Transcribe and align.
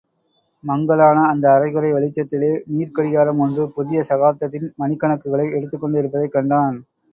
மங்கலான 0.63 1.17
அந்த 1.27 1.45
அரைகுறை 1.51 1.91
வெளிச்சத்திலே, 1.93 2.49
நீர்க் 2.67 2.95
கடிகாரம் 2.95 3.39
ஒன்று 3.39 3.69
புதிய 3.71 4.01
சகாப்தத்தின் 4.09 4.67
மணிக் 4.75 5.01
கணக்குகளை 5.03 5.47
எடுத்துக் 5.55 5.81
கொண்டிருப்பதைக் 5.81 6.31
கண்டான். 6.31 6.77